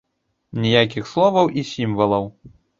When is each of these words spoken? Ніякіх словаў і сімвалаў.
Ніякіх 0.63 1.11
словаў 1.13 1.55
і 1.61 1.67
сімвалаў. 1.75 2.25